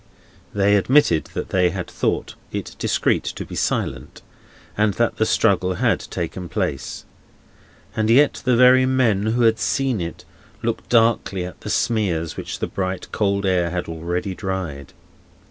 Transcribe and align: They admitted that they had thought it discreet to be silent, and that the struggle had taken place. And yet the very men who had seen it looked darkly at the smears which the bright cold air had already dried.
They 0.51 0.75
admitted 0.77 1.25
that 1.35 1.49
they 1.49 1.69
had 1.69 1.85
thought 1.87 2.33
it 2.51 2.75
discreet 2.79 3.23
to 3.25 3.45
be 3.45 3.53
silent, 3.53 4.23
and 4.75 4.95
that 4.95 5.17
the 5.17 5.27
struggle 5.27 5.75
had 5.75 5.99
taken 5.99 6.49
place. 6.49 7.05
And 7.95 8.09
yet 8.09 8.41
the 8.43 8.55
very 8.55 8.87
men 8.87 9.27
who 9.27 9.43
had 9.43 9.59
seen 9.59 10.01
it 10.01 10.25
looked 10.63 10.89
darkly 10.89 11.45
at 11.45 11.61
the 11.61 11.69
smears 11.69 12.35
which 12.35 12.57
the 12.57 12.65
bright 12.65 13.11
cold 13.11 13.45
air 13.45 13.69
had 13.69 13.87
already 13.87 14.33
dried. 14.33 14.93